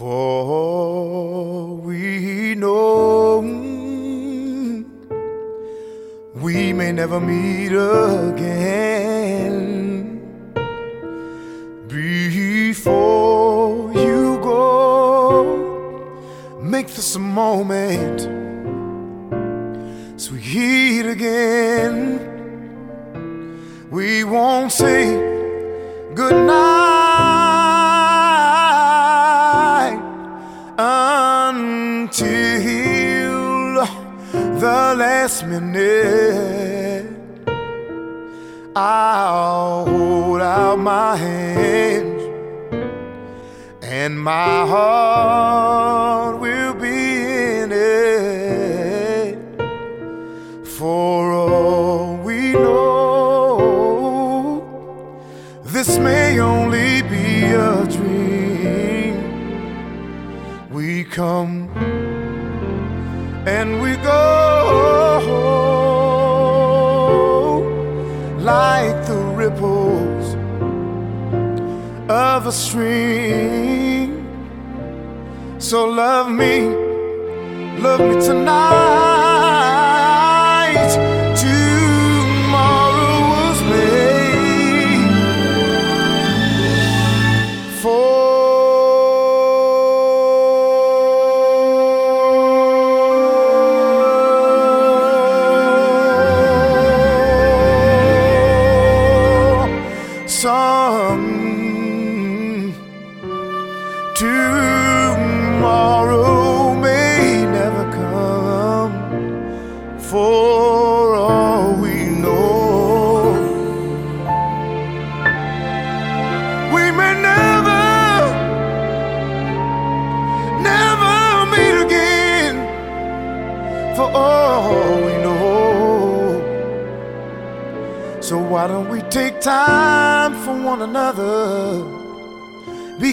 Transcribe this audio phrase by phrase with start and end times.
[0.00, 3.40] For we know
[6.42, 8.79] we may never meet again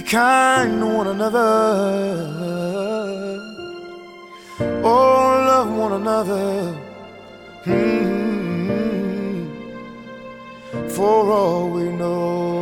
[0.08, 1.44] kind to one another.
[4.84, 6.74] Oh, love one another.
[7.66, 8.48] Hmm.
[10.88, 12.57] For all we know.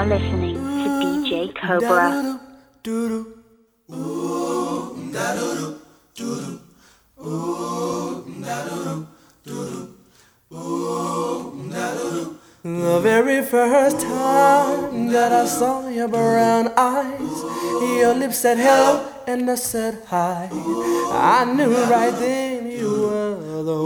[0.00, 2.40] Are listening to DJ Cobra.
[12.62, 17.42] The very first time that I saw your brown eyes,
[18.00, 20.48] your lips said hello and I said hi.
[20.50, 23.82] I knew right then you were the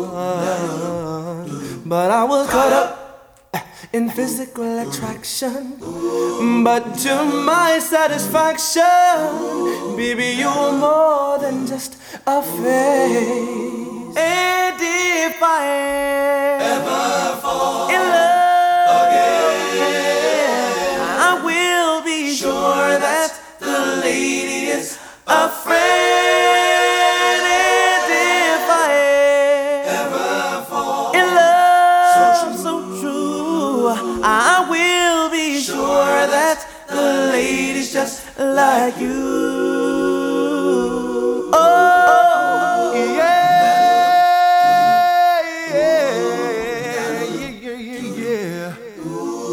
[0.00, 0.64] one.
[1.84, 2.95] But I was caught up
[3.96, 5.78] in physical attraction.
[6.62, 8.82] But to my satisfaction,
[9.96, 11.96] baby, you're more than just
[12.26, 14.16] a face.
[14.18, 15.66] And if I
[16.60, 18.35] ever fall in love
[38.76, 39.20] like you.
[41.52, 43.40] Oh, yeah,
[45.72, 46.02] yeah,
[47.64, 48.74] yeah, yeah.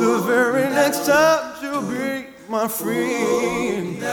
[0.04, 4.04] The very next time you'll be my friend.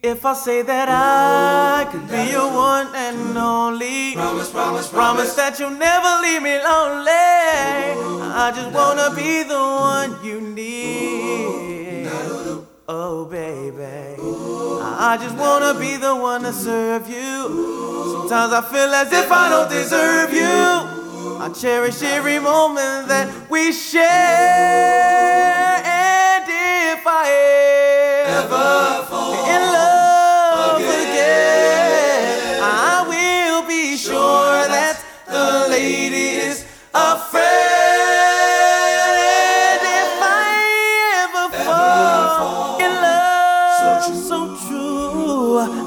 [0.00, 5.58] If I say that I could be your one and only, promise, promise, promise that
[5.58, 7.26] you'll never leave me lonely.
[8.44, 11.07] I just wanna be the one you need.
[12.90, 14.16] Oh, baby.
[14.80, 18.16] I just wanna be the one to serve you.
[18.20, 21.36] Sometimes I feel as if I don't deserve you.
[21.38, 24.02] I cherish every moment that we share.
[25.84, 27.67] And if I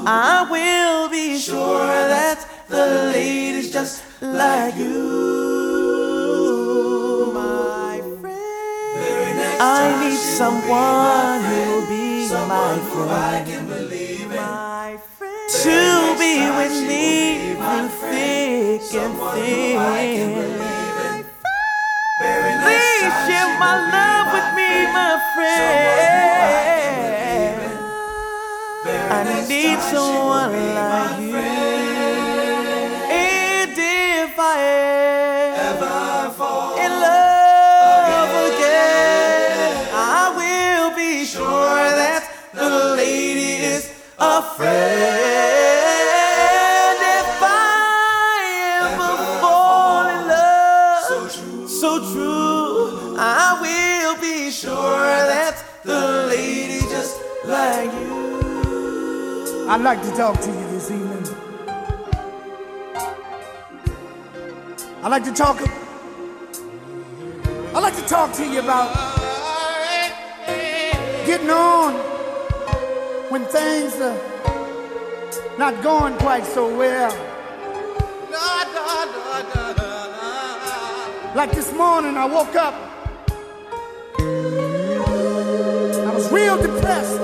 [0.06, 4.92] I will be sure that the lady's just like you,
[7.34, 9.40] my friend.
[9.62, 13.70] I need someone who'll be my friend.
[14.30, 15.50] My friend.
[15.64, 20.61] To be with me through thick and thin.
[29.64, 31.71] need someone like you.
[59.82, 61.26] I'd like to talk to you this evening.
[65.02, 65.60] I'd like to talk.
[67.74, 68.94] I'd like to talk to you about
[71.26, 71.96] getting on
[73.32, 74.16] when things are
[75.58, 77.12] not going quite so well.
[81.34, 82.76] Like this morning, I woke up.
[86.06, 87.21] I was real depressed.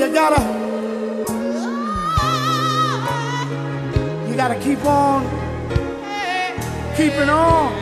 [0.00, 0.40] you gotta
[4.26, 5.40] you gotta keep on
[6.96, 7.79] keeping on.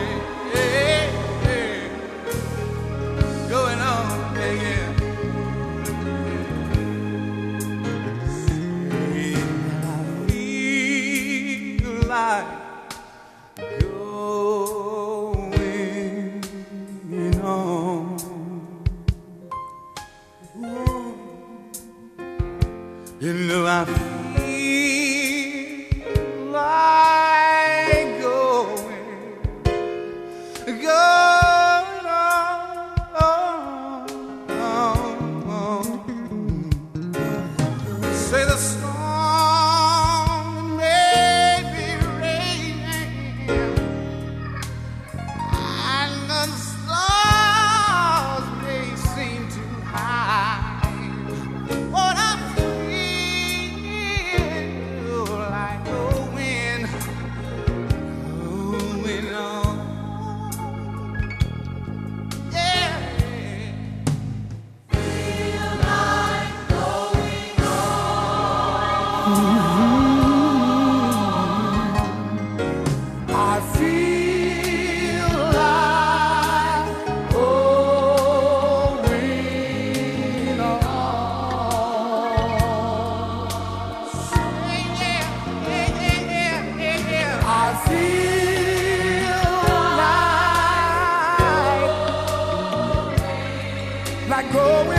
[94.39, 94.98] I go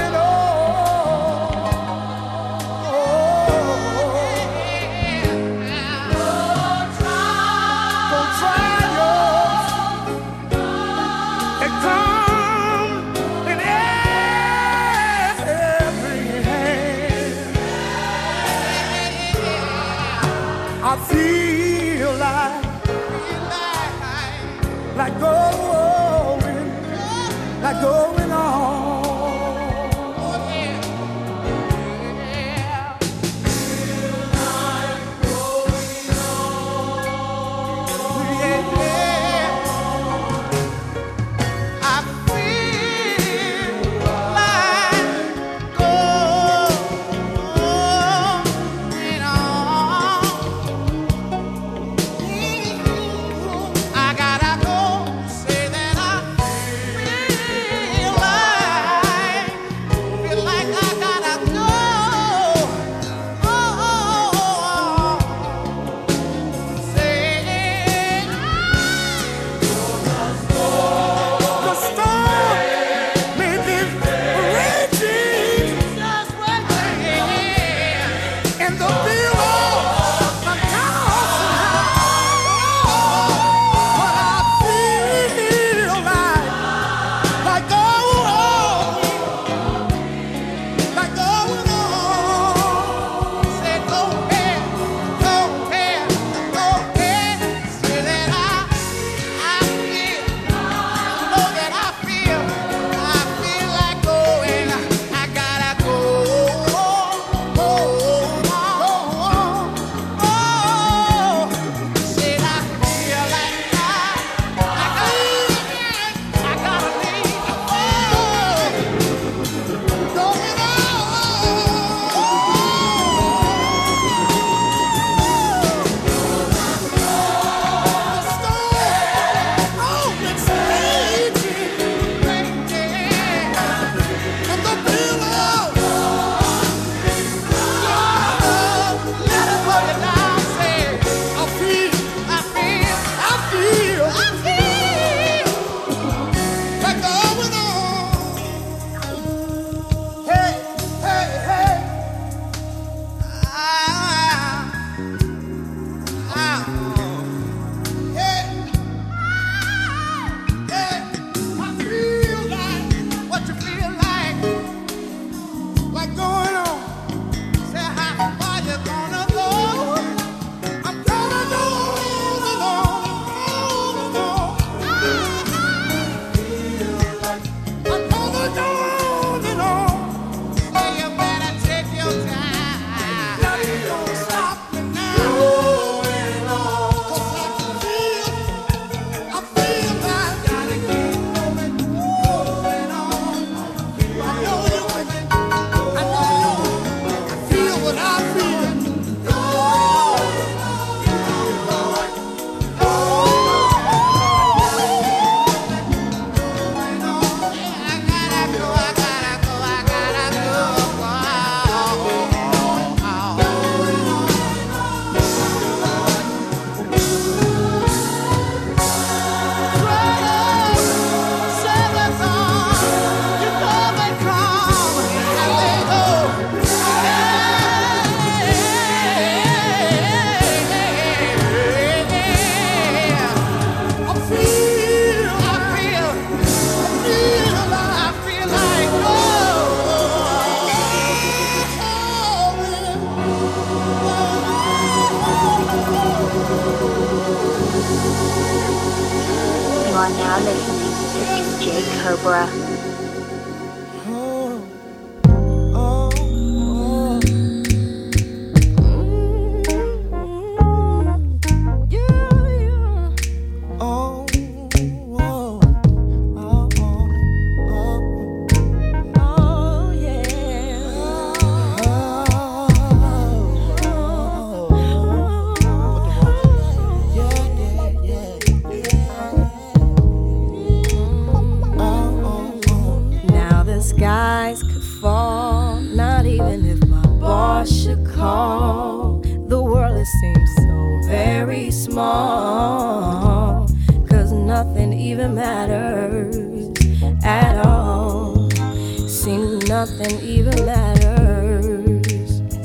[299.90, 302.10] nothing even matters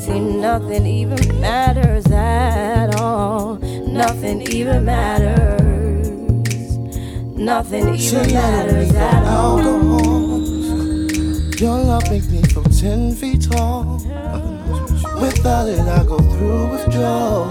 [0.05, 3.57] Seems nothing even matters at all.
[3.57, 6.77] Nothing even matters.
[7.39, 9.61] Nothing even matters at all.
[11.57, 13.95] Your love makes me feel ten feet tall.
[15.23, 17.47] Without it, I go through withdrawal.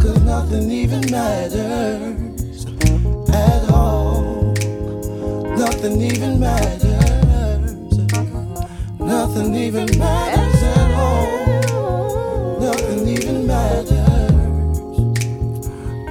[0.00, 2.64] Cause nothing even matters
[3.28, 4.54] at all.
[5.58, 6.87] Nothing even matters.
[9.08, 12.60] Nothing even matters at all.
[12.60, 13.90] Nothing even matters.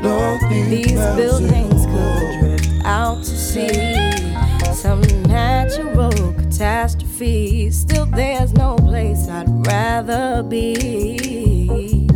[0.02, 3.94] Nothing These buildings could drift out to sea.
[4.74, 7.70] Some natural catastrophe.
[7.70, 12.08] Still, there's no place I'd rather be.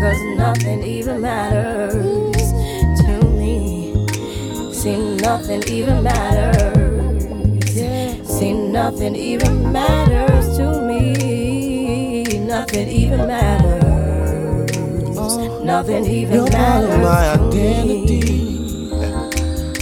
[0.00, 2.52] Cause nothing even matters
[3.02, 3.94] to me.
[4.72, 6.73] See, nothing even matters.
[8.74, 12.24] Nothing even matters to me.
[12.40, 14.76] Nothing even matters.
[15.62, 16.88] Nothing even You're matters.
[16.88, 18.20] Part of my identity.
[18.20, 18.90] Me.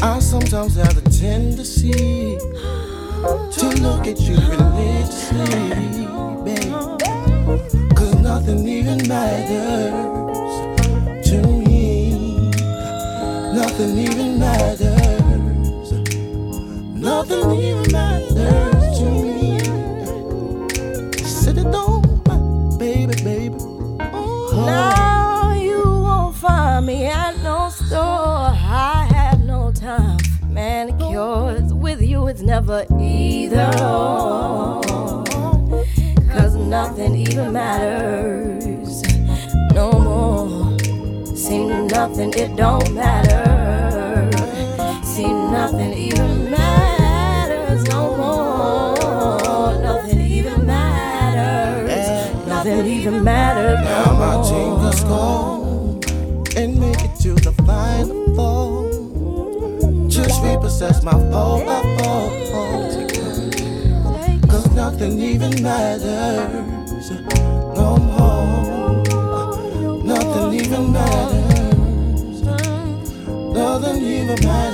[0.02, 2.37] I sometimes have a tendency
[3.56, 5.72] to look at you religiously,
[6.44, 6.72] babe.
[7.96, 10.50] Cause nothing even matters
[11.30, 12.50] to me.
[13.54, 15.92] Nothing even matters.
[16.94, 18.72] Nothing even matters
[32.42, 33.70] it's never either.
[36.32, 39.02] Cause nothing even matters
[39.72, 40.78] no more.
[41.37, 44.30] See, nothing, it don't matter.
[45.04, 49.80] See, nothing even matters no more.
[49.80, 52.46] Nothing even matters.
[52.46, 55.41] Nothing even matters no now my fingers go
[60.62, 61.64] just repossess my pole.
[64.49, 67.11] Cause nothing even matters
[67.75, 69.02] no more.
[70.04, 72.42] Nothing even matters.
[73.52, 74.72] Nothing even matters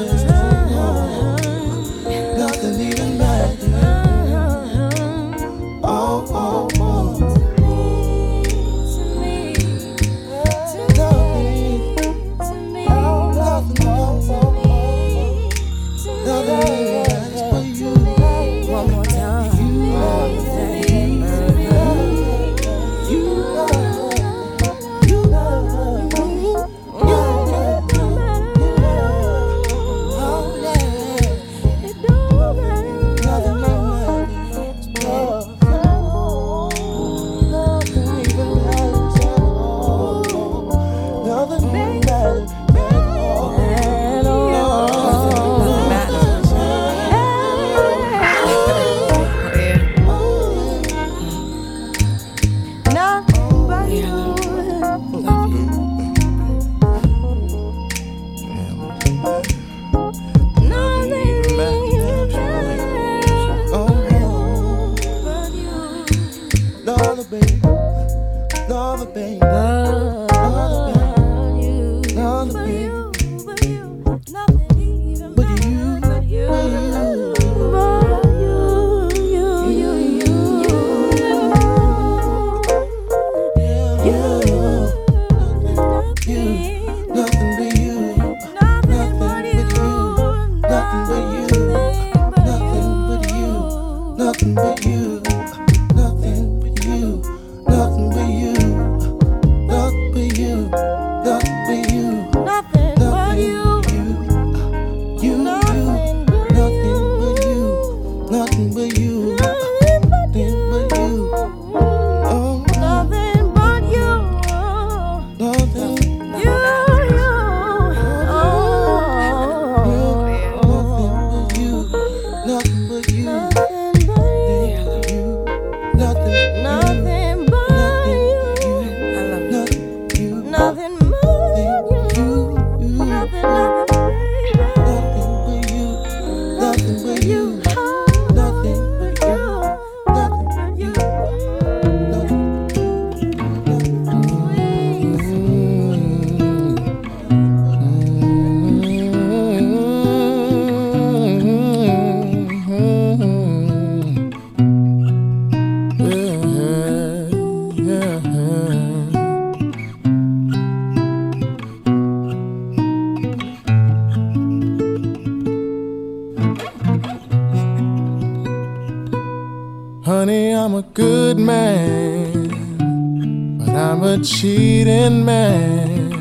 [174.18, 176.12] a cheating man.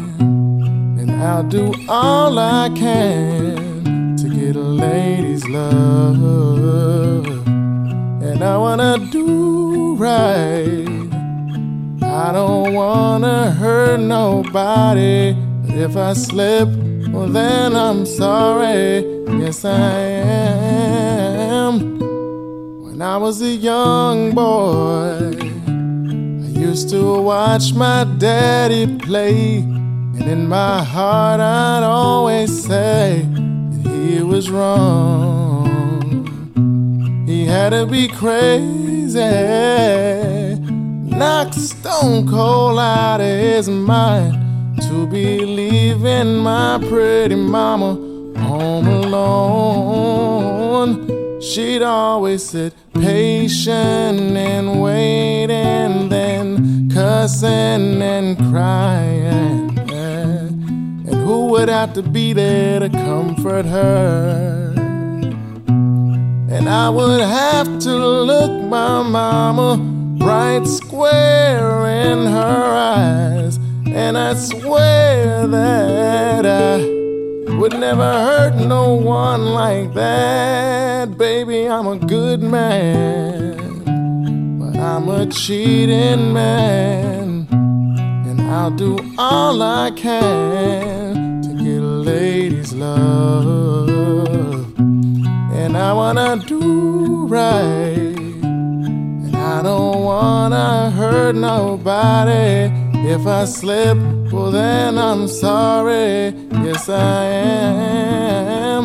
[0.99, 7.25] And I'll do all I can to get a lady's love.
[7.47, 10.87] And I wanna do right.
[12.03, 15.33] I don't wanna hurt nobody.
[15.63, 16.69] But if I slip,
[17.09, 19.05] well, then I'm sorry.
[19.41, 19.89] Yes, I
[21.61, 21.99] am.
[22.83, 25.46] When I was a young boy,
[26.67, 29.59] used to watch my daddy play.
[29.59, 35.63] And in my heart, I'd always say that he was wrong.
[37.25, 39.21] He had to be crazy,
[41.19, 47.93] knocked stone cold out of his mind to believe in my pretty mama
[48.47, 50.27] home alone.
[51.39, 56.26] She'd always sit patient and waiting, then
[56.93, 59.77] cussing and crying.
[59.89, 64.73] And who would have to be there to comfort her?
[66.49, 69.77] And I would have to look my mama
[70.25, 73.57] right square in her eyes.
[73.85, 76.77] And I swear that I
[77.57, 81.17] would never hurt no one like that.
[81.17, 83.66] Baby, I'm a good man,
[84.79, 87.47] I'm a cheating man.
[87.49, 93.89] And I'll do all I can to get a lady's love.
[94.79, 98.17] And I wanna do right.
[99.23, 102.71] And I don't wanna hurt nobody.
[103.09, 103.97] If I slip,
[104.31, 106.35] well, then I'm sorry.
[106.65, 108.83] Yes, I am.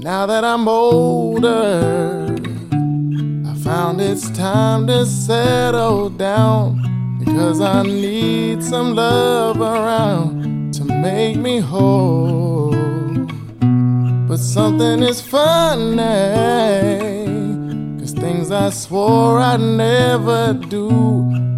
[0.00, 2.33] Now that I'm older,
[3.64, 7.16] found it's time to settle down.
[7.18, 12.72] Because I need some love around to make me whole.
[14.28, 15.96] But something is funny.
[17.98, 20.90] Cause things I swore I'd never do.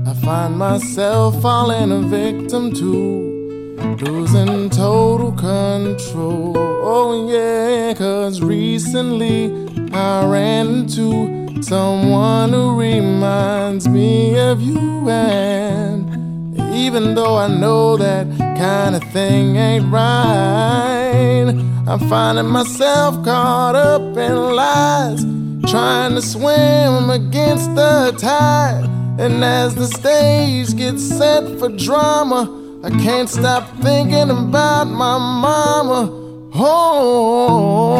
[0.07, 6.55] I find myself falling a victim to, losing total control.
[6.57, 9.51] Oh, yeah, cause recently
[9.93, 15.09] I ran into someone who reminds me of you.
[15.09, 21.53] And even though I know that kind of thing ain't right,
[21.87, 25.25] I'm finding myself caught up in lies,
[25.71, 28.85] trying to swim against the tide.
[29.19, 32.51] And as the stage gets set for drama,
[32.85, 36.11] I can't stop thinking about my mama.
[36.55, 37.97] Oh,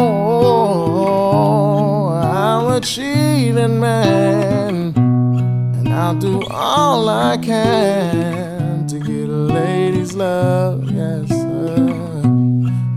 [2.77, 10.83] I'm a cheating man, and I'll do all I can to get a lady's love,
[10.91, 11.75] yes, sir.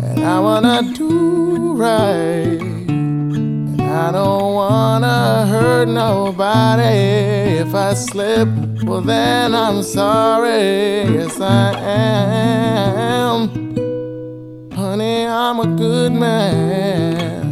[0.04, 2.60] And I wanna do right.
[2.60, 7.62] And I don't wanna hurt nobody.
[7.64, 8.50] If I slip,
[8.84, 11.08] well, then I'm sorry.
[11.16, 13.48] Yes, I am.
[14.72, 17.49] Honey, I'm a good man,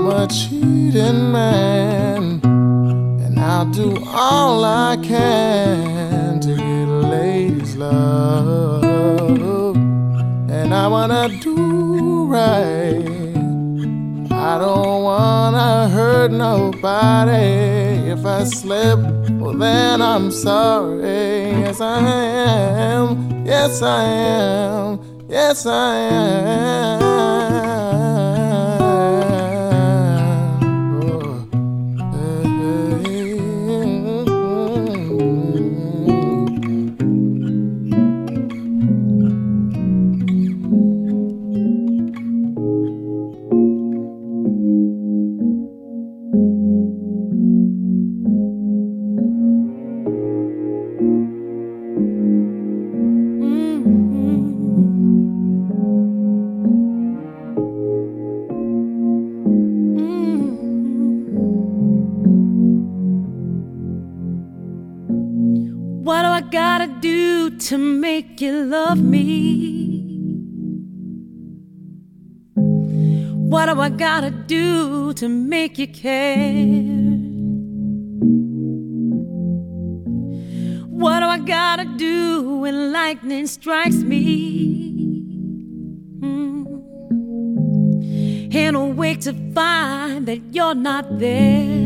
[0.00, 2.40] I'm a cheating man.
[3.22, 8.82] And I'll do all I can to get a lady's love.
[10.48, 13.04] And I wanna do right.
[14.32, 18.08] I don't wanna hurt nobody.
[18.10, 19.00] If I slip,
[19.32, 21.60] well then I'm sorry.
[21.60, 23.44] Yes I am.
[23.44, 25.26] Yes I am.
[25.28, 27.89] Yes I am.
[66.50, 70.00] Gotta do to make you love me?
[72.54, 76.80] What do I gotta do to make you care?
[80.88, 84.92] What do I gotta do when lightning strikes me?
[86.20, 86.66] Mm.
[88.54, 91.79] And awake to find that you're not there.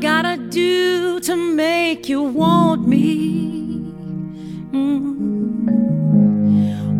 [0.00, 3.80] Gotta do to make you want me?
[4.72, 5.84] Mm.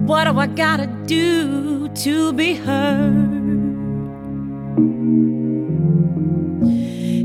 [0.07, 3.33] What do I gotta do to be heard?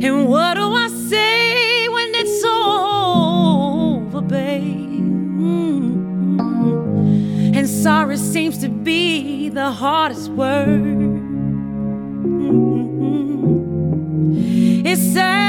[0.02, 5.02] And what do I say when it's over, babe?
[5.48, 6.36] Mm.
[7.56, 11.20] And sorry seems to be the hardest word.
[14.92, 15.49] It's sad,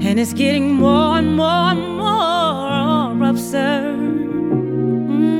[0.00, 3.98] And it's getting more and more and more absurd.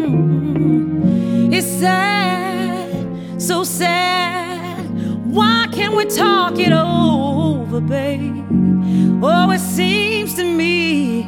[0.09, 1.55] Mm.
[1.55, 4.91] It's sad, so sad.
[5.25, 8.45] Why can't we talk it over, babe?
[9.23, 11.23] Oh, it seems to me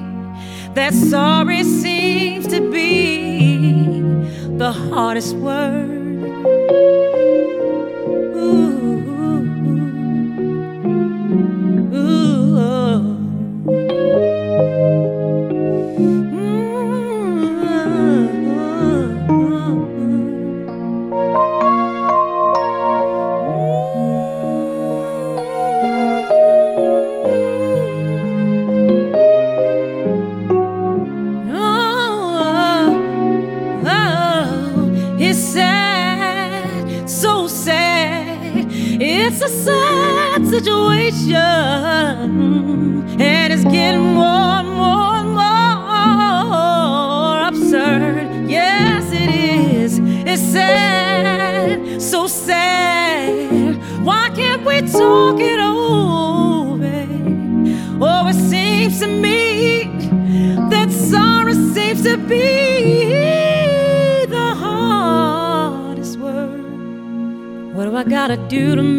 [0.75, 4.01] that sorry seems to be
[4.59, 5.94] the hardest word.
[6.47, 7.14] Ooh,
[68.49, 68.94] do to make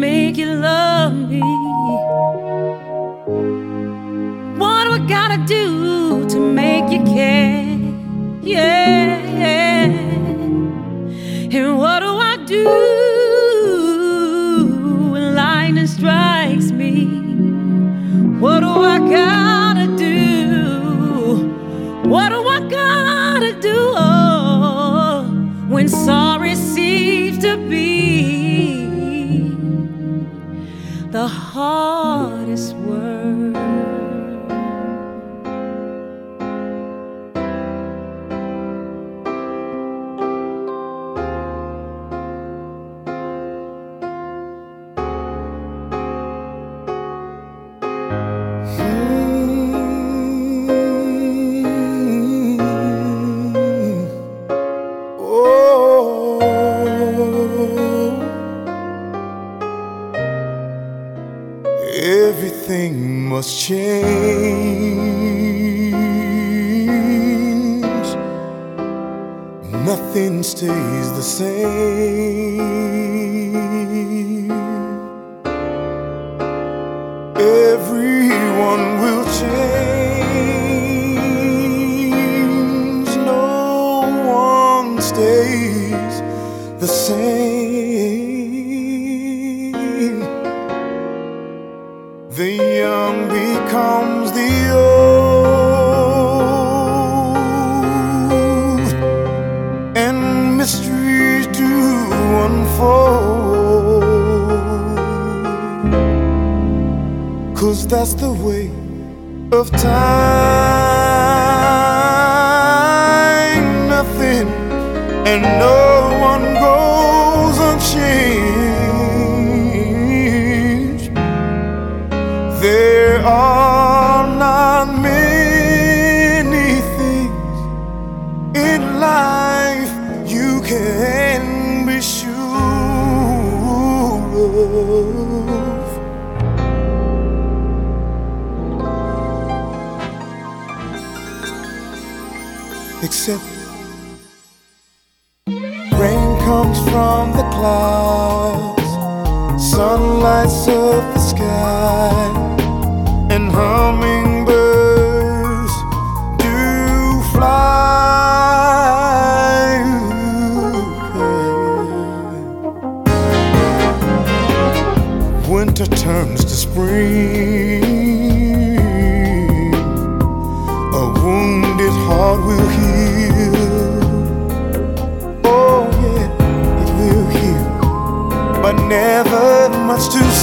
[71.16, 72.15] the same.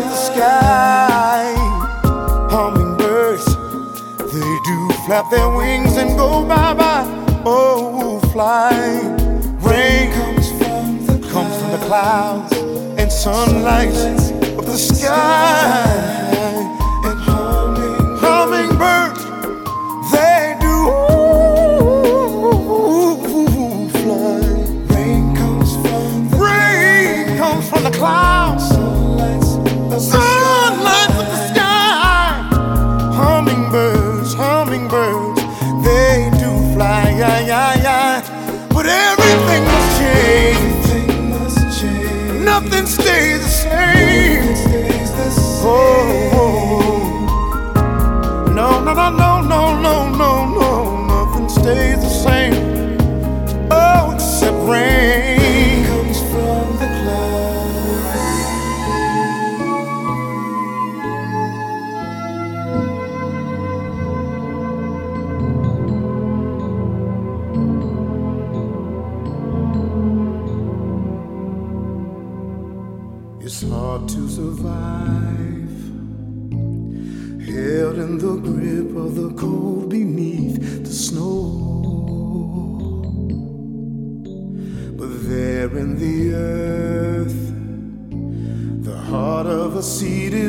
[0.00, 1.54] The sky.
[2.50, 3.46] Hummingbirds,
[4.32, 7.04] they do flap their wings and go bye bye.
[7.44, 8.72] Oh, fly.
[9.60, 12.52] Rain comes from the comes from the clouds
[13.00, 13.94] and sunlight
[14.58, 16.45] of the sky.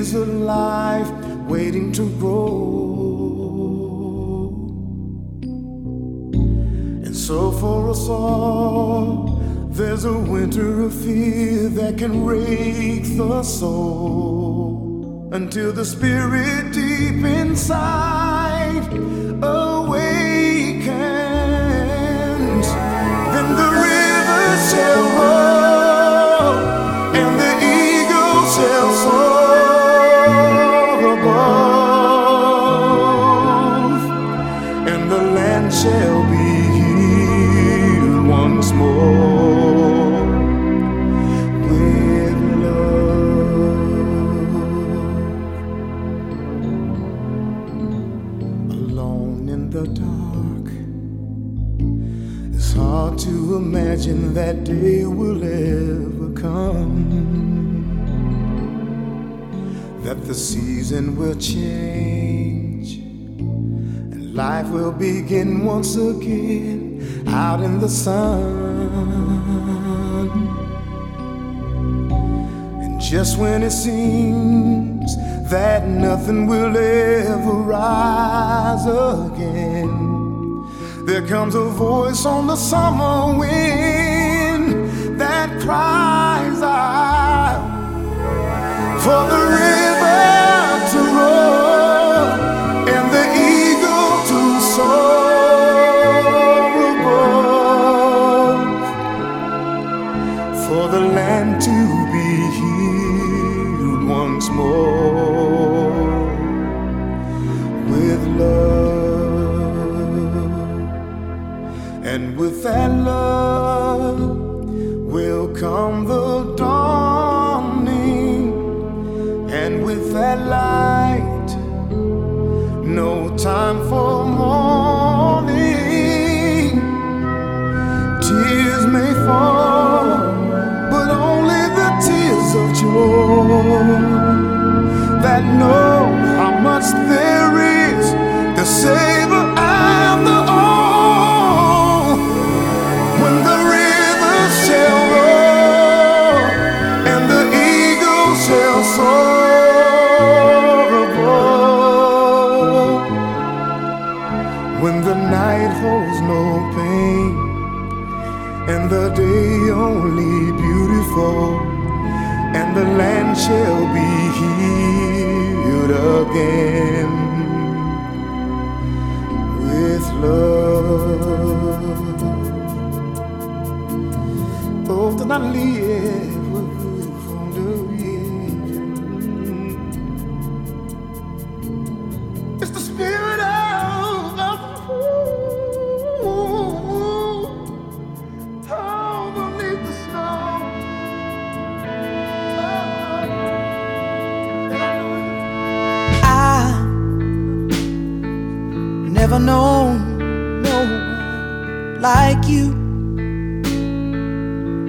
[0.07, 1.09] Is alive,
[1.49, 2.47] waiting to grow.
[7.05, 9.41] And so for us all,
[9.71, 18.87] there's a winter of fear that can rake the soul until the spirit deep inside
[19.43, 20.87] awakens.
[23.33, 25.66] Then the river shall roll
[54.67, 56.93] day will ever come.
[60.03, 68.57] That the season will change and life will begin once again out in the sun.
[72.83, 75.15] And just when it seems
[75.49, 79.95] that nothing will ever rise again,
[81.05, 84.06] there comes a voice on the summer wind
[85.67, 87.59] cries out
[89.03, 91.76] for the river to roll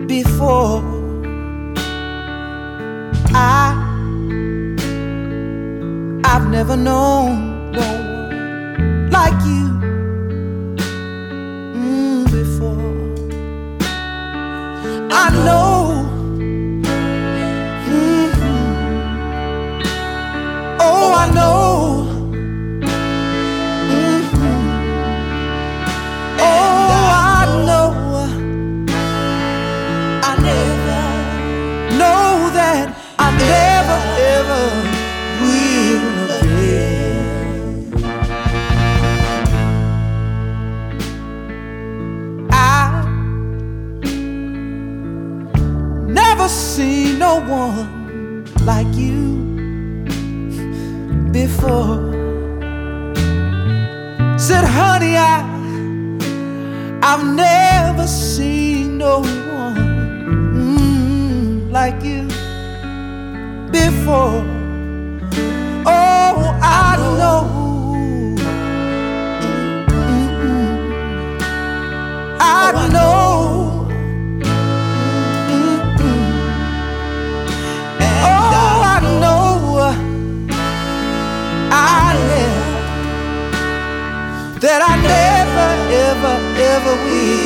[0.08, 0.82] before.
[3.34, 3.74] I
[6.24, 7.47] I've never known
[64.08, 64.40] before.
[65.86, 67.40] Oh, I know.
[70.10, 70.66] Mm-mm.
[72.40, 73.88] I know.
[78.30, 78.44] Oh,
[78.84, 79.48] I know.
[81.70, 82.66] I live
[84.62, 85.68] that I never,
[86.08, 86.36] ever,
[86.72, 87.37] ever will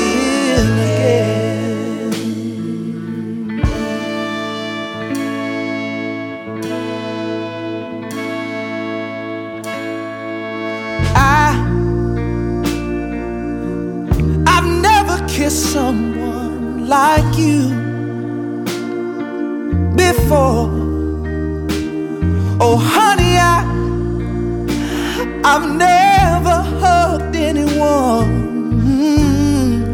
[25.55, 28.33] I've never hugged anyone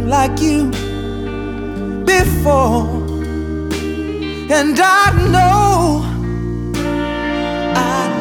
[0.08, 0.70] like you
[2.04, 2.86] before.
[4.56, 6.04] And I know,
[7.74, 7.76] I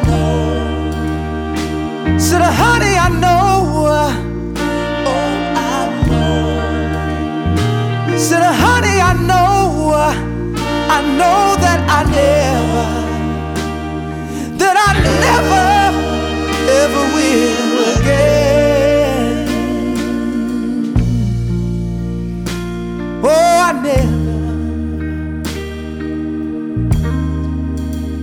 [0.06, 0.38] know.
[2.18, 3.56] Said, honey, I know.
[5.06, 5.72] Oh, I
[6.08, 8.18] know.
[8.18, 9.94] Said, honey, I know.
[10.90, 12.86] I know that I never,
[14.58, 14.90] that I
[15.22, 15.77] never
[16.84, 19.48] ever will again.
[23.24, 24.28] Oh, I never.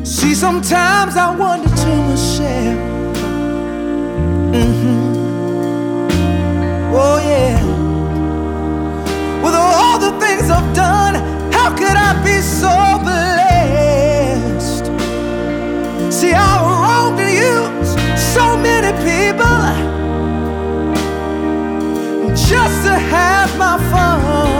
[0.05, 2.79] See, sometimes I wonder to myself.
[4.59, 4.99] Mm-hmm.
[6.95, 7.57] Oh, yeah.
[9.43, 11.15] With all the things I've done,
[11.51, 12.11] how could I
[19.03, 19.61] people
[22.35, 24.54] just to have my fun.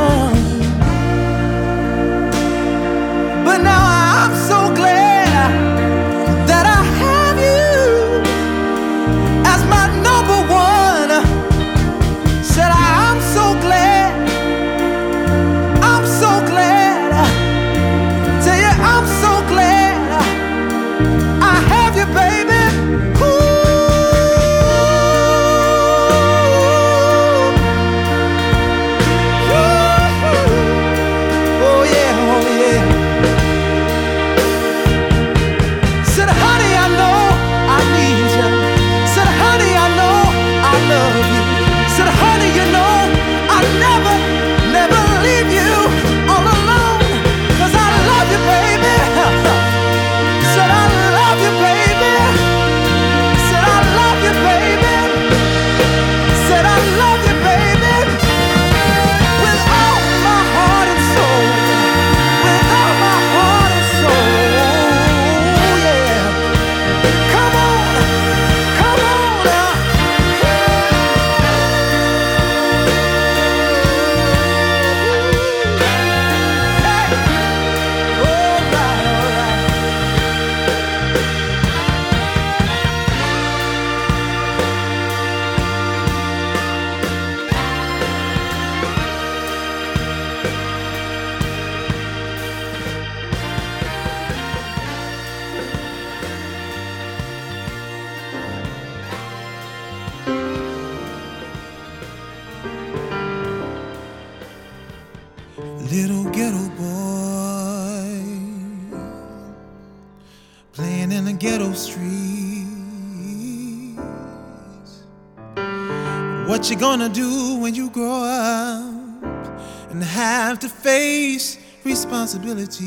[120.56, 122.80] Have to face responsibilities?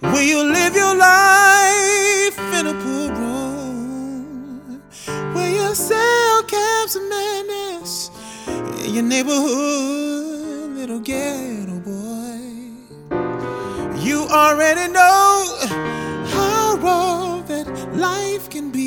[0.00, 4.82] Will you live your life in a pool room?
[5.34, 8.10] Will you sell cabs of madness
[8.82, 12.40] in your neighborhood, little ghetto boy?
[14.00, 15.54] You already know
[16.28, 18.82] how rough that life can be.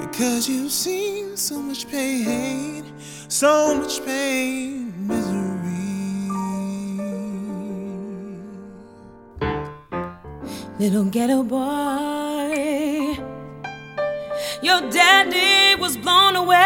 [0.00, 2.84] Because you've seen so much pain,
[3.26, 6.30] so much pain, misery.
[10.78, 13.16] Little ghetto boy,
[14.62, 16.56] your daddy was blown away.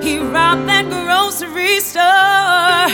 [0.00, 2.88] He robbed that grocery store.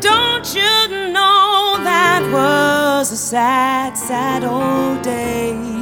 [0.00, 5.81] Don't you know that was a sad, sad old day?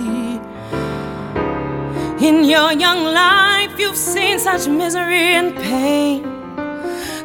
[2.21, 6.23] In your young life, you've seen such misery and pain.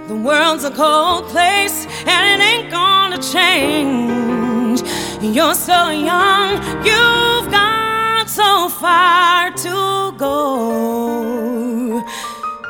[0.08, 4.82] The world's a cold place and it ain't gonna change.
[5.22, 12.02] You're so young, you've got so far to go.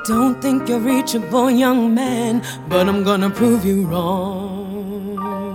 [0.08, 5.55] Don't think you're reachable, young man, but I'm gonna prove you wrong.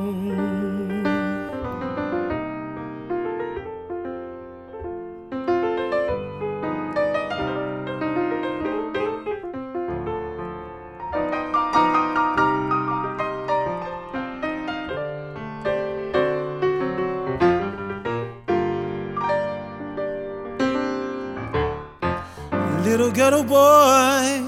[22.90, 24.42] Little ghetto boy,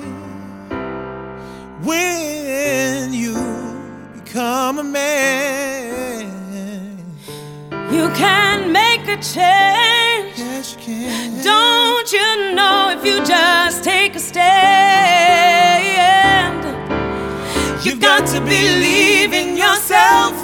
[1.84, 3.36] when you
[4.14, 6.26] become a man,
[7.92, 10.34] You can make a change.
[10.36, 11.44] yes, you can.
[11.44, 14.42] Don't you know if you just take a stand?
[17.84, 20.34] You've got to believe in yourself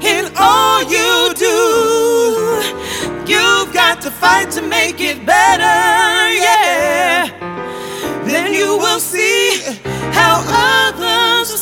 [0.00, 1.58] in all you do.
[3.26, 6.21] You've got to fight to make it better,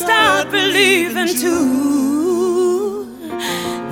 [0.05, 3.07] start believing too.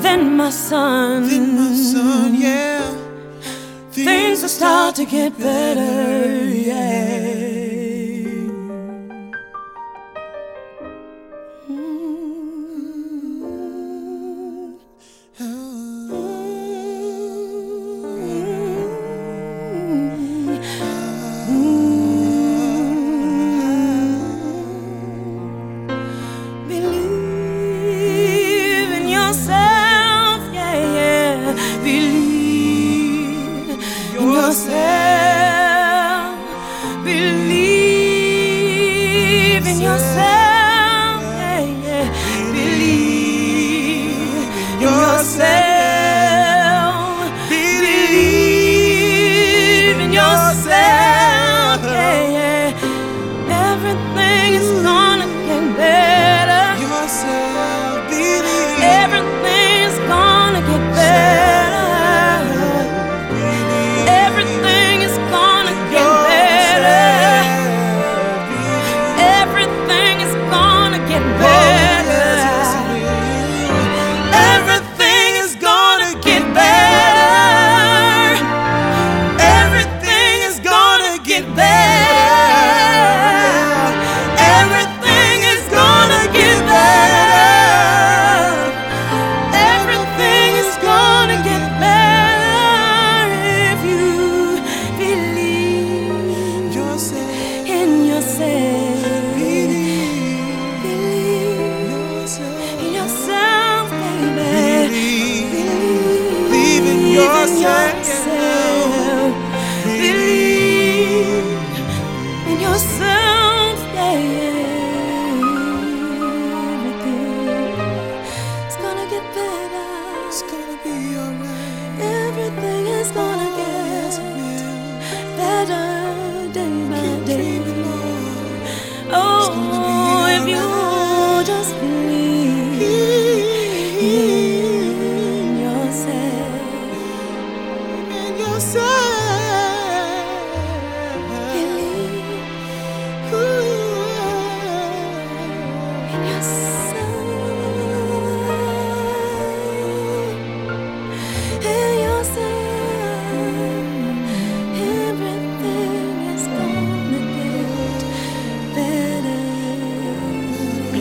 [0.04, 2.80] Then my son, Then my son, yeah.
[3.90, 7.47] things will start to get better, yeah.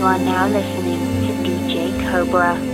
[0.08, 2.67] are now listening to DJ Cobra.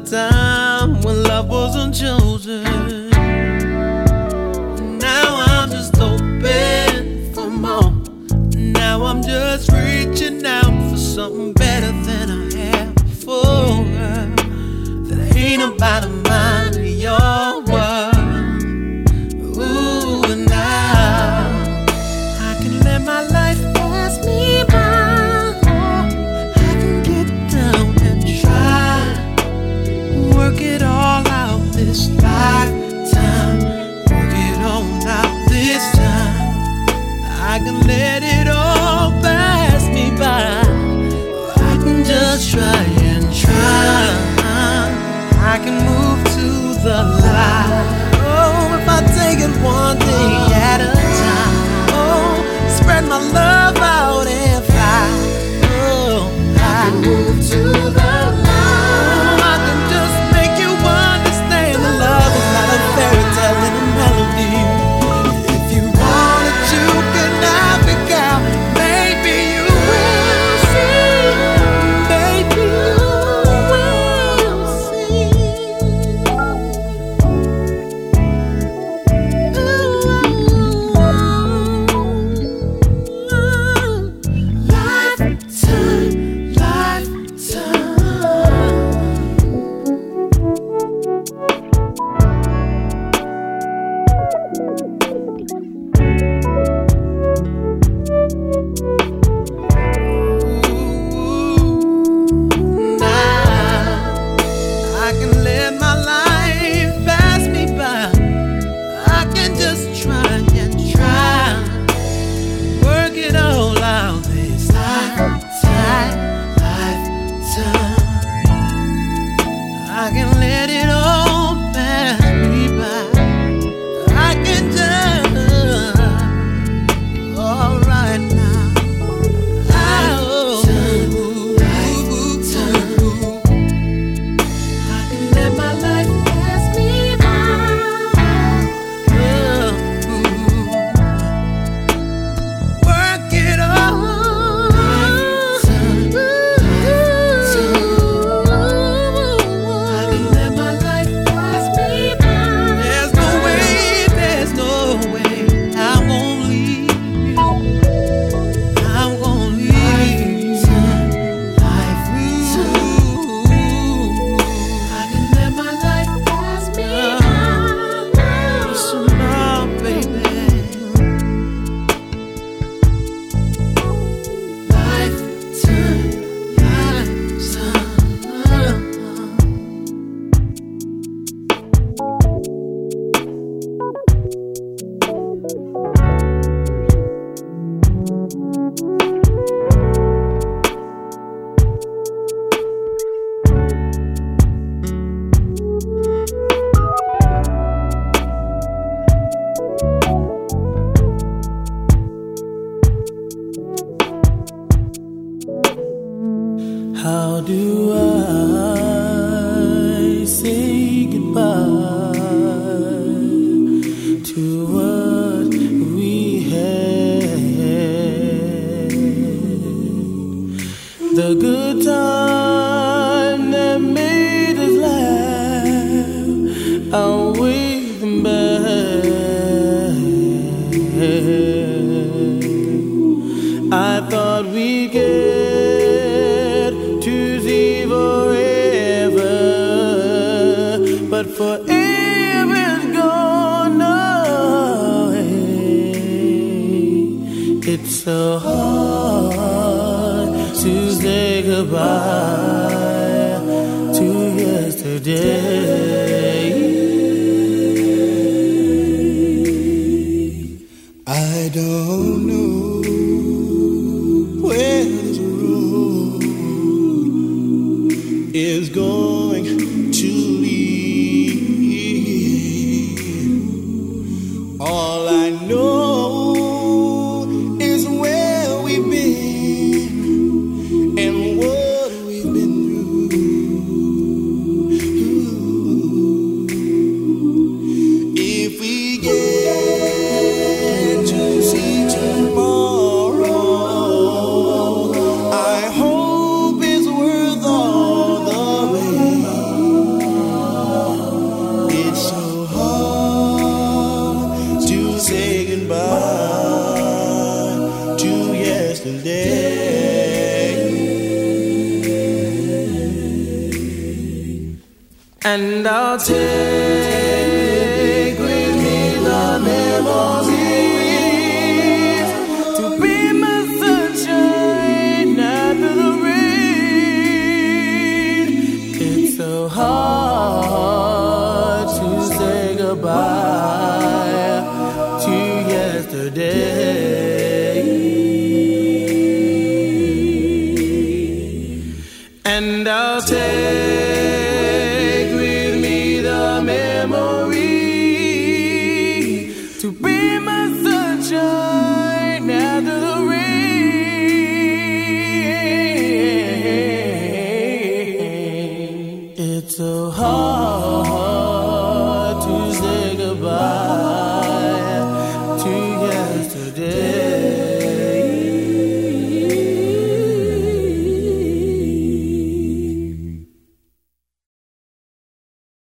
[0.00, 2.62] a time when love wasn't chosen.
[4.98, 7.92] Now I'm just open for more.
[8.54, 13.84] Now I'm just reaching out for something better than I have before.
[15.08, 16.09] That ain't about